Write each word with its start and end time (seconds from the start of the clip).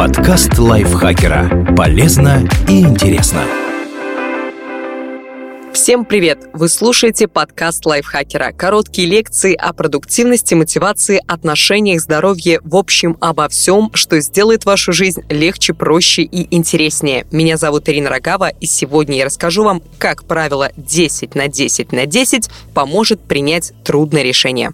Подкаст 0.00 0.58
лайфхакера. 0.58 1.74
Полезно 1.76 2.48
и 2.66 2.80
интересно. 2.80 3.42
Всем 5.74 6.06
привет! 6.06 6.38
Вы 6.54 6.70
слушаете 6.70 7.28
подкаст 7.28 7.84
лайфхакера. 7.84 8.52
Короткие 8.52 9.06
лекции 9.06 9.54
о 9.54 9.74
продуктивности, 9.74 10.54
мотивации, 10.54 11.22
отношениях, 11.26 12.00
здоровье, 12.00 12.60
в 12.64 12.76
общем, 12.76 13.18
обо 13.20 13.46
всем, 13.50 13.90
что 13.92 14.18
сделает 14.20 14.64
вашу 14.64 14.94
жизнь 14.94 15.20
легче, 15.28 15.74
проще 15.74 16.22
и 16.22 16.56
интереснее. 16.56 17.26
Меня 17.30 17.58
зовут 17.58 17.86
Ирина 17.90 18.08
Рогава, 18.08 18.48
и 18.48 18.64
сегодня 18.64 19.18
я 19.18 19.26
расскажу 19.26 19.64
вам, 19.64 19.82
как 19.98 20.24
правило 20.24 20.70
10 20.78 21.34
на 21.34 21.48
10 21.48 21.92
на 21.92 22.06
10 22.06 22.48
поможет 22.72 23.20
принять 23.20 23.74
трудное 23.84 24.22
решение. 24.22 24.70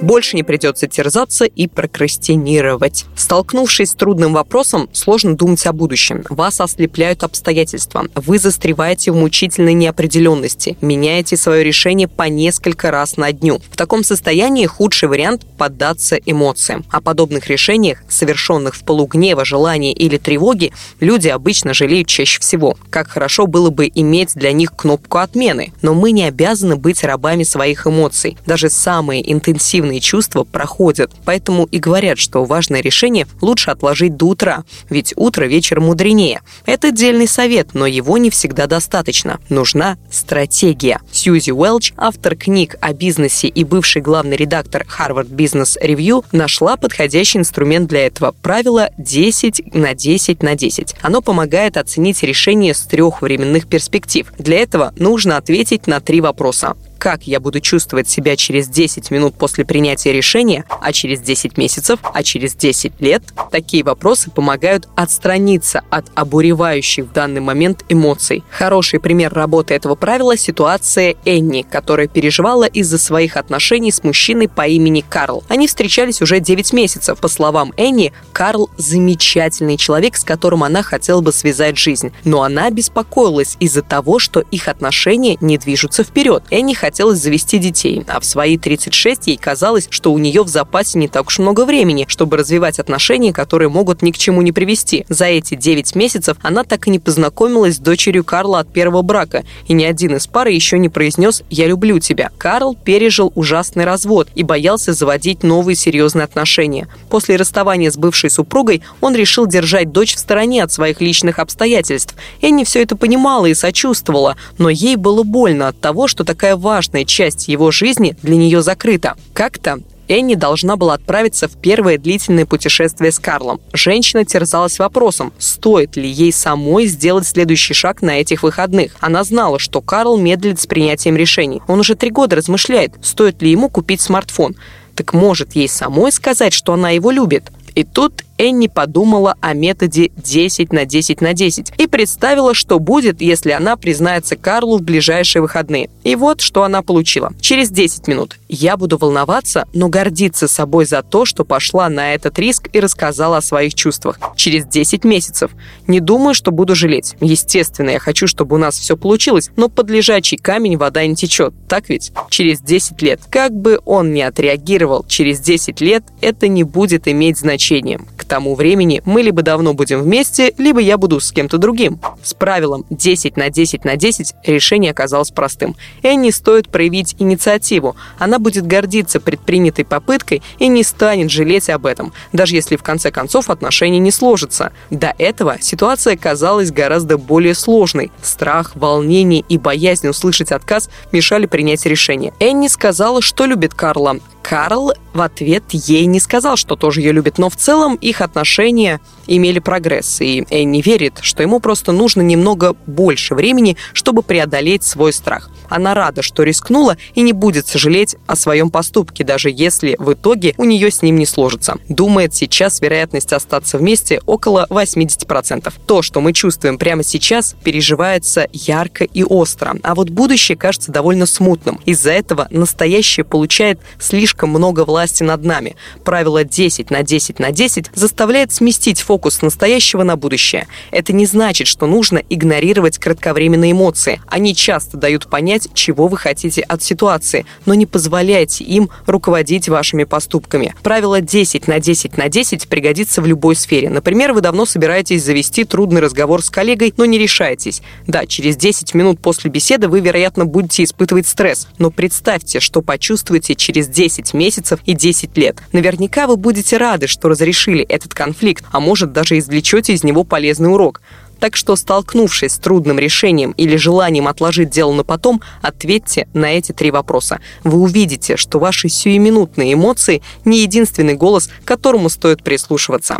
Больше 0.00 0.36
не 0.36 0.42
придется 0.42 0.86
терзаться 0.86 1.44
и 1.44 1.66
прокрастинировать. 1.66 3.04
Столкнувшись 3.16 3.90
с 3.90 3.94
трудным 3.94 4.32
вопросом, 4.32 4.88
сложно 4.92 5.36
думать 5.36 5.66
о 5.66 5.72
будущем. 5.72 6.24
Вас 6.30 6.60
ослепляют 6.60 7.22
обстоятельства. 7.22 8.06
Вы 8.14 8.38
застреваете 8.38 9.12
в 9.12 9.16
мучительной 9.16 9.74
неопределенности. 9.74 10.78
Меняете 10.80 11.36
свое 11.36 11.62
решение 11.62 12.08
по 12.08 12.24
несколько 12.24 12.90
раз 12.90 13.18
на 13.18 13.30
дню. 13.32 13.60
В 13.70 13.76
таком 13.76 14.02
состоянии 14.02 14.64
худший 14.66 15.08
вариант– 15.08 15.46
поддаться 15.58 16.16
эмоциям. 16.16 16.84
О 16.90 17.02
подобных 17.02 17.48
решениях, 17.48 18.02
совершенных 18.08 18.74
в 18.74 18.84
полугнева, 18.84 19.44
желания 19.44 19.92
или 19.92 20.16
тревоги, 20.16 20.72
люди 21.00 21.28
обычно 21.28 21.74
жалеют 21.74 22.08
чаще 22.08 22.40
всего. 22.40 22.78
Как 22.88 23.08
хорошо 23.08 23.46
было 23.46 23.68
бы 23.68 23.90
иметь 23.94 24.34
для 24.34 24.52
них 24.52 24.74
кнопку 24.74 25.18
отмены. 25.18 25.72
Но 25.82 25.92
мы 25.92 26.12
не 26.12 26.24
обязаны 26.24 26.76
быть 26.76 27.04
рабами 27.04 27.42
своих 27.42 27.86
эмоций. 27.86 28.38
Даже 28.46 28.70
самые 28.70 29.30
интенсивные 29.30 29.89
негативные 29.90 30.00
чувства 30.00 30.44
проходят. 30.44 31.10
Поэтому 31.24 31.64
и 31.64 31.78
говорят, 31.78 32.18
что 32.18 32.44
важное 32.44 32.80
решение 32.80 33.26
лучше 33.40 33.70
отложить 33.70 34.16
до 34.16 34.26
утра, 34.26 34.64
ведь 34.88 35.12
утро 35.16 35.44
вечер 35.44 35.80
мудренее. 35.80 36.40
Это 36.66 36.88
отдельный 36.88 37.26
совет, 37.26 37.74
но 37.74 37.86
его 37.86 38.18
не 38.18 38.30
всегда 38.30 38.66
достаточно. 38.66 39.38
Нужна 39.48 39.96
стратегия. 40.10 41.00
Сьюзи 41.12 41.52
Уэлч, 41.52 41.92
автор 41.96 42.36
книг 42.36 42.76
о 42.80 42.92
бизнесе 42.92 43.48
и 43.48 43.64
бывший 43.64 44.02
главный 44.02 44.36
редактор 44.36 44.86
Harvard 44.98 45.28
Business 45.28 45.76
Review, 45.82 46.24
нашла 46.32 46.76
подходящий 46.76 47.38
инструмент 47.38 47.88
для 47.88 48.06
этого. 48.06 48.32
Правило 48.42 48.90
10 48.98 49.74
на 49.74 49.94
10 49.94 50.42
на 50.42 50.54
10. 50.54 50.96
Оно 51.02 51.20
помогает 51.20 51.76
оценить 51.76 52.22
решение 52.22 52.74
с 52.74 52.82
трех 52.82 53.22
временных 53.22 53.66
перспектив. 53.66 54.26
Для 54.38 54.58
этого 54.58 54.92
нужно 54.96 55.36
ответить 55.36 55.86
на 55.86 56.00
три 56.00 56.20
вопроса 56.20 56.76
как 57.00 57.26
я 57.26 57.40
буду 57.40 57.60
чувствовать 57.60 58.08
себя 58.08 58.36
через 58.36 58.68
10 58.68 59.10
минут 59.10 59.34
после 59.34 59.64
принятия 59.64 60.12
решения, 60.12 60.64
а 60.82 60.92
через 60.92 61.20
10 61.20 61.56
месяцев, 61.56 61.98
а 62.02 62.22
через 62.22 62.54
10 62.54 63.00
лет, 63.00 63.22
такие 63.50 63.82
вопросы 63.82 64.30
помогают 64.30 64.86
отстраниться 64.96 65.82
от 65.88 66.06
обуревающих 66.14 67.06
в 67.06 67.12
данный 67.12 67.40
момент 67.40 67.84
эмоций. 67.88 68.44
Хороший 68.50 69.00
пример 69.00 69.32
работы 69.32 69.72
этого 69.72 69.94
правила– 69.94 70.36
ситуация 70.36 71.16
Энни, 71.24 71.62
которая 71.62 72.06
переживала 72.06 72.64
из-за 72.64 72.98
своих 72.98 73.38
отношений 73.38 73.92
с 73.92 74.04
мужчиной 74.04 74.48
по 74.48 74.66
имени 74.68 75.00
Карл. 75.00 75.42
Они 75.48 75.66
встречались 75.66 76.20
уже 76.20 76.38
9 76.38 76.72
месяцев. 76.74 77.18
По 77.18 77.28
словам 77.28 77.72
Энни, 77.78 78.12
Карл– 78.32 78.68
замечательный 78.76 79.78
человек, 79.78 80.18
с 80.18 80.24
которым 80.24 80.64
она 80.64 80.82
хотела 80.82 81.22
бы 81.22 81.32
связать 81.32 81.78
жизнь. 81.78 82.12
Но 82.24 82.42
она 82.42 82.70
беспокоилась 82.70 83.56
из-за 83.58 83.80
того, 83.80 84.18
что 84.18 84.40
их 84.40 84.68
отношения 84.68 85.38
не 85.40 85.56
движутся 85.56 86.04
вперед. 86.04 86.42
Энни 86.50 86.74
хотела 86.74 86.89
хотелось 86.90 87.20
завести 87.20 87.58
детей, 87.58 88.02
а 88.08 88.18
в 88.18 88.24
свои 88.24 88.58
36 88.58 89.28
ей 89.28 89.36
казалось, 89.36 89.86
что 89.90 90.12
у 90.12 90.18
нее 90.18 90.42
в 90.42 90.48
запасе 90.48 90.98
не 90.98 91.06
так 91.06 91.28
уж 91.28 91.38
много 91.38 91.64
времени, 91.64 92.04
чтобы 92.08 92.36
развивать 92.36 92.80
отношения, 92.80 93.32
которые 93.32 93.68
могут 93.68 94.02
ни 94.02 94.10
к 94.10 94.18
чему 94.18 94.42
не 94.42 94.50
привести. 94.50 95.06
За 95.08 95.26
эти 95.26 95.54
9 95.54 95.94
месяцев 95.94 96.36
она 96.42 96.64
так 96.64 96.88
и 96.88 96.90
не 96.90 96.98
познакомилась 96.98 97.76
с 97.76 97.78
дочерью 97.78 98.24
Карла 98.24 98.58
от 98.58 98.72
первого 98.72 99.02
брака, 99.02 99.44
и 99.68 99.72
ни 99.72 99.84
один 99.84 100.16
из 100.16 100.26
пары 100.26 100.50
еще 100.50 100.80
не 100.80 100.88
произнес 100.88 101.44
«я 101.48 101.68
люблю 101.68 102.00
тебя». 102.00 102.32
Карл 102.38 102.74
пережил 102.74 103.30
ужасный 103.36 103.84
развод 103.84 104.26
и 104.34 104.42
боялся 104.42 104.92
заводить 104.92 105.44
новые 105.44 105.76
серьезные 105.76 106.24
отношения. 106.24 106.88
После 107.08 107.36
расставания 107.36 107.92
с 107.92 107.96
бывшей 107.96 108.30
супругой 108.30 108.82
он 109.00 109.14
решил 109.14 109.46
держать 109.46 109.92
дочь 109.92 110.16
в 110.16 110.18
стороне 110.18 110.64
от 110.64 110.72
своих 110.72 111.00
личных 111.00 111.38
обстоятельств. 111.38 112.16
Энни 112.42 112.64
все 112.64 112.82
это 112.82 112.96
понимала 112.96 113.46
и 113.46 113.54
сочувствовала, 113.54 114.36
но 114.58 114.70
ей 114.70 114.96
было 114.96 115.22
больно 115.22 115.68
от 115.68 115.80
того, 115.80 116.08
что 116.08 116.24
такая 116.24 116.56
важная 116.56 116.79
важная 116.80 117.04
часть 117.04 117.48
его 117.48 117.70
жизни 117.70 118.16
для 118.22 118.36
нее 118.36 118.62
закрыта. 118.62 119.14
Как-то 119.34 119.80
Энни 120.08 120.34
должна 120.34 120.76
была 120.76 120.94
отправиться 120.94 121.46
в 121.46 121.60
первое 121.60 121.98
длительное 121.98 122.46
путешествие 122.46 123.12
с 123.12 123.18
Карлом. 123.18 123.60
Женщина 123.74 124.24
терзалась 124.24 124.78
вопросом, 124.78 125.30
стоит 125.38 125.96
ли 125.96 126.08
ей 126.08 126.32
самой 126.32 126.86
сделать 126.86 127.26
следующий 127.26 127.74
шаг 127.74 128.00
на 128.00 128.18
этих 128.18 128.42
выходных. 128.42 128.96
Она 129.00 129.24
знала, 129.24 129.58
что 129.58 129.82
Карл 129.82 130.16
медлит 130.16 130.58
с 130.58 130.66
принятием 130.66 131.16
решений. 131.16 131.60
Он 131.68 131.80
уже 131.80 131.96
три 131.96 132.10
года 132.10 132.36
размышляет, 132.36 132.94
стоит 133.02 133.42
ли 133.42 133.50
ему 133.50 133.68
купить 133.68 134.00
смартфон. 134.00 134.56
Так 134.96 135.12
может 135.12 135.52
ей 135.52 135.68
самой 135.68 136.12
сказать, 136.12 136.54
что 136.54 136.72
она 136.72 136.88
его 136.88 137.10
любит? 137.10 137.44
И 137.74 137.84
тут 137.84 138.24
Энни 138.40 138.68
подумала 138.68 139.36
о 139.42 139.52
методе 139.52 140.10
10 140.16 140.72
на 140.72 140.86
10 140.86 141.20
на 141.20 141.34
10 141.34 141.74
и 141.76 141.86
представила, 141.86 142.54
что 142.54 142.78
будет, 142.78 143.20
если 143.20 143.50
она 143.50 143.76
признается 143.76 144.34
Карлу 144.34 144.78
в 144.78 144.82
ближайшие 144.82 145.42
выходные. 145.42 145.90
И 146.04 146.16
вот, 146.16 146.40
что 146.40 146.62
она 146.62 146.80
получила. 146.80 147.34
Через 147.42 147.68
10 147.68 148.08
минут. 148.08 148.38
Я 148.48 148.78
буду 148.78 148.96
волноваться, 148.96 149.68
но 149.74 149.90
гордиться 149.90 150.48
собой 150.48 150.86
за 150.86 151.02
то, 151.02 151.26
что 151.26 151.44
пошла 151.44 151.90
на 151.90 152.14
этот 152.14 152.38
риск 152.38 152.70
и 152.72 152.80
рассказала 152.80 153.36
о 153.36 153.42
своих 153.42 153.74
чувствах. 153.74 154.18
Через 154.36 154.64
10 154.64 155.04
месяцев. 155.04 155.50
Не 155.86 156.00
думаю, 156.00 156.32
что 156.32 156.50
буду 156.50 156.74
жалеть. 156.74 157.16
Естественно, 157.20 157.90
я 157.90 157.98
хочу, 157.98 158.26
чтобы 158.26 158.56
у 158.56 158.58
нас 158.58 158.78
все 158.78 158.96
получилось, 158.96 159.50
но 159.56 159.68
под 159.68 159.90
лежачий 159.90 160.38
камень 160.38 160.78
вода 160.78 161.06
не 161.06 161.14
течет. 161.14 161.52
Так 161.68 161.90
ведь? 161.90 162.10
Через 162.30 162.62
10 162.62 163.02
лет. 163.02 163.20
Как 163.28 163.52
бы 163.52 163.80
он 163.84 164.14
ни 164.14 164.22
отреагировал, 164.22 165.04
через 165.06 165.40
10 165.40 165.82
лет 165.82 166.04
это 166.22 166.48
не 166.48 166.64
будет 166.64 167.06
иметь 167.06 167.36
значения. 167.36 168.00
К 168.16 168.29
тому 168.30 168.54
времени 168.54 169.02
мы 169.04 169.22
либо 169.22 169.42
давно 169.42 169.74
будем 169.74 170.02
вместе, 170.02 170.54
либо 170.56 170.80
я 170.80 170.96
буду 170.96 171.18
с 171.18 171.32
кем-то 171.32 171.58
другим. 171.58 172.00
С 172.22 172.32
правилом 172.32 172.86
10 172.88 173.36
на 173.36 173.50
10 173.50 173.84
на 173.84 173.96
10 173.96 174.34
решение 174.44 174.92
оказалось 174.92 175.32
простым. 175.32 175.74
Энни 176.04 176.30
стоит 176.30 176.68
проявить 176.68 177.16
инициативу. 177.18 177.96
Она 178.20 178.38
будет 178.38 178.68
гордиться 178.68 179.18
предпринятой 179.18 179.84
попыткой 179.84 180.42
и 180.60 180.68
не 180.68 180.84
станет 180.84 181.28
жалеть 181.28 181.68
об 181.70 181.86
этом, 181.86 182.12
даже 182.32 182.54
если 182.54 182.76
в 182.76 182.84
конце 182.84 183.10
концов 183.10 183.50
отношения 183.50 183.98
не 183.98 184.12
сложатся. 184.12 184.70
До 184.90 185.12
этого 185.18 185.58
ситуация 185.60 186.16
казалась 186.16 186.70
гораздо 186.70 187.18
более 187.18 187.56
сложной. 187.56 188.12
Страх, 188.22 188.76
волнение 188.76 189.44
и 189.48 189.58
боязнь 189.58 190.06
услышать 190.06 190.52
отказ 190.52 190.88
мешали 191.10 191.46
принять 191.46 191.84
решение. 191.84 192.32
Энни 192.38 192.68
сказала, 192.68 193.22
что 193.22 193.44
любит 193.44 193.74
Карла, 193.74 194.20
Карл 194.42 194.92
в 195.12 195.20
ответ 195.20 195.64
ей 195.70 196.06
не 196.06 196.20
сказал, 196.20 196.56
что 196.56 196.76
тоже 196.76 197.00
ее 197.00 197.12
любит, 197.12 197.38
но 197.38 197.50
в 197.50 197.56
целом 197.56 197.94
их 197.96 198.20
отношения 198.20 199.00
имели 199.36 199.60
прогресс, 199.60 200.20
и 200.20 200.44
Энни 200.50 200.82
верит, 200.82 201.18
что 201.22 201.42
ему 201.42 201.60
просто 201.60 201.92
нужно 201.92 202.20
немного 202.20 202.74
больше 202.86 203.34
времени, 203.34 203.76
чтобы 203.92 204.22
преодолеть 204.22 204.82
свой 204.82 205.12
страх. 205.12 205.50
Она 205.68 205.94
рада, 205.94 206.22
что 206.22 206.42
рискнула 206.42 206.96
и 207.14 207.22
не 207.22 207.32
будет 207.32 207.66
сожалеть 207.66 208.16
о 208.26 208.34
своем 208.34 208.70
поступке, 208.70 209.22
даже 209.22 209.50
если 209.50 209.94
в 209.98 210.12
итоге 210.12 210.54
у 210.58 210.64
нее 210.64 210.90
с 210.90 211.02
ним 211.02 211.16
не 211.16 211.26
сложится. 211.26 211.76
Думает, 211.88 212.34
сейчас 212.34 212.80
вероятность 212.80 213.32
остаться 213.32 213.78
вместе 213.78 214.20
около 214.26 214.66
80%. 214.68 215.72
То, 215.86 216.02
что 216.02 216.20
мы 216.20 216.32
чувствуем 216.32 216.76
прямо 216.76 217.04
сейчас, 217.04 217.54
переживается 217.62 218.48
ярко 218.52 219.04
и 219.04 219.22
остро, 219.22 219.76
а 219.82 219.94
вот 219.94 220.10
будущее 220.10 220.58
кажется 220.58 220.90
довольно 220.90 221.26
смутным. 221.26 221.80
Из-за 221.84 222.10
этого 222.10 222.48
настоящее 222.50 223.24
получает 223.24 223.78
слишком 224.00 224.50
много 224.50 224.84
власти 224.84 225.22
над 225.22 225.44
нами. 225.44 225.76
Правило 226.04 226.42
10 226.42 226.90
на 226.90 227.02
10 227.04 227.38
на 227.38 227.52
10 227.52 227.90
заставляет 227.94 228.52
сместить 228.52 229.00
фокус 229.00 229.19
настоящего 229.42 230.02
на 230.02 230.16
будущее. 230.16 230.66
Это 230.90 231.12
не 231.12 231.26
значит, 231.26 231.66
что 231.66 231.86
нужно 231.86 232.22
игнорировать 232.28 232.98
кратковременные 232.98 233.72
эмоции. 233.72 234.20
Они 234.26 234.54
часто 234.54 234.96
дают 234.96 235.28
понять, 235.28 235.68
чего 235.74 236.08
вы 236.08 236.16
хотите 236.16 236.62
от 236.62 236.82
ситуации, 236.82 237.46
но 237.66 237.74
не 237.74 237.86
позволяйте 237.86 238.64
им 238.64 238.90
руководить 239.06 239.68
вашими 239.68 240.04
поступками. 240.04 240.74
Правило 240.82 241.20
10 241.20 241.68
на 241.68 241.80
10 241.80 242.16
на 242.16 242.28
10 242.28 242.68
пригодится 242.68 243.22
в 243.22 243.26
любой 243.26 243.56
сфере. 243.56 243.90
Например, 243.90 244.32
вы 244.32 244.40
давно 244.40 244.66
собираетесь 244.66 245.24
завести 245.24 245.64
трудный 245.64 246.00
разговор 246.00 246.42
с 246.42 246.50
коллегой, 246.50 246.94
но 246.96 247.04
не 247.04 247.18
решаетесь. 247.18 247.82
Да, 248.06 248.26
через 248.26 248.56
10 248.56 248.94
минут 248.94 249.20
после 249.20 249.50
беседы 249.50 249.88
вы, 249.88 250.00
вероятно, 250.00 250.46
будете 250.46 250.84
испытывать 250.84 251.26
стресс, 251.26 251.68
но 251.78 251.90
представьте, 251.90 252.60
что 252.60 252.82
почувствуете 252.82 253.54
через 253.54 253.88
10 253.88 254.34
месяцев 254.34 254.80
и 254.86 254.94
10 254.94 255.36
лет. 255.36 255.58
Наверняка 255.72 256.26
вы 256.26 256.36
будете 256.36 256.76
рады, 256.76 257.06
что 257.06 257.28
разрешили 257.28 257.84
этот 257.84 258.14
конфликт, 258.14 258.64
а 258.70 258.80
может 258.80 259.09
даже 259.12 259.38
извлечете 259.38 259.92
из 259.92 260.04
него 260.04 260.24
полезный 260.24 260.72
урок. 260.72 261.00
Так 261.38 261.56
что, 261.56 261.74
столкнувшись 261.74 262.52
с 262.52 262.58
трудным 262.58 262.98
решением 262.98 263.52
или 263.52 263.76
желанием 263.76 264.28
отложить 264.28 264.68
дело 264.68 264.92
на 264.92 265.04
потом, 265.04 265.40
ответьте 265.62 266.28
на 266.34 266.52
эти 266.52 266.72
три 266.72 266.90
вопроса. 266.90 267.40
Вы 267.64 267.78
увидите, 267.78 268.36
что 268.36 268.58
ваши 268.58 268.90
сиюминутные 268.90 269.72
эмоции 269.72 270.22
не 270.44 270.60
единственный 270.60 271.14
голос, 271.14 271.48
к 271.64 271.66
которому 271.66 272.10
стоит 272.10 272.42
прислушиваться. 272.42 273.16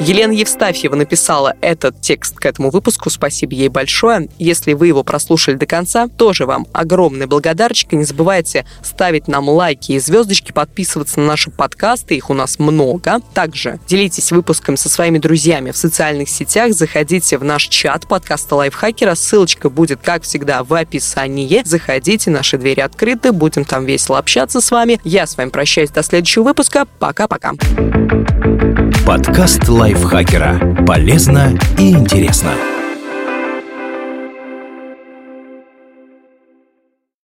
Елена 0.00 0.32
Евстафьева 0.32 0.94
написала 0.94 1.54
этот 1.60 2.00
текст 2.00 2.36
к 2.36 2.46
этому 2.46 2.70
выпуску. 2.70 3.10
Спасибо 3.10 3.54
ей 3.54 3.68
большое. 3.68 4.30
Если 4.38 4.72
вы 4.72 4.86
его 4.86 5.04
прослушали 5.04 5.56
до 5.56 5.66
конца, 5.66 6.08
тоже 6.08 6.46
вам 6.46 6.66
огромный 6.72 7.26
благодарочек. 7.26 7.92
И 7.92 7.96
не 7.96 8.04
забывайте 8.04 8.64
ставить 8.82 9.28
нам 9.28 9.50
лайки 9.50 9.92
и 9.92 9.98
звездочки, 9.98 10.52
подписываться 10.52 11.20
на 11.20 11.26
наши 11.26 11.50
подкасты. 11.50 12.16
Их 12.16 12.30
у 12.30 12.34
нас 12.34 12.58
много. 12.58 13.20
Также 13.34 13.78
делитесь 13.86 14.32
выпуском 14.32 14.78
со 14.78 14.88
своими 14.88 15.18
друзьями 15.18 15.70
в 15.70 15.76
социальных 15.76 16.30
сетях. 16.30 16.72
Заходите 16.72 17.36
в 17.36 17.44
наш 17.44 17.68
чат 17.68 18.08
подкаста 18.08 18.56
Лайфхакера. 18.56 19.14
Ссылочка 19.14 19.68
будет, 19.68 20.00
как 20.02 20.22
всегда, 20.22 20.64
в 20.64 20.72
описании. 20.72 21.60
Заходите, 21.64 22.30
наши 22.30 22.56
двери 22.56 22.80
открыты. 22.80 23.32
Будем 23.32 23.66
там 23.66 23.84
весело 23.84 24.16
общаться 24.16 24.62
с 24.62 24.70
вами. 24.70 24.98
Я 25.04 25.26
с 25.26 25.36
вами 25.36 25.50
прощаюсь 25.50 25.90
до 25.90 26.02
следующего 26.02 26.44
выпуска. 26.44 26.86
Пока-пока. 26.98 27.52
Подкаст 29.06 29.68
лайфхакера. 29.90 30.84
Полезно 30.86 31.58
и 31.76 31.90
интересно. 31.90 32.50